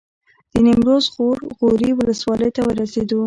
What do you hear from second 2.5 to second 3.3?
ته ورسېدو.